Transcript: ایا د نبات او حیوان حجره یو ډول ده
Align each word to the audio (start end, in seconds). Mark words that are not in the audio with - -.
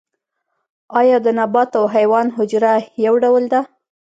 ایا 0.99 1.17
د 1.25 1.27
نبات 1.39 1.71
او 1.79 1.85
حیوان 1.95 2.27
حجره 2.37 2.73
یو 3.05 3.13
ډول 3.23 3.43
ده 3.53 3.61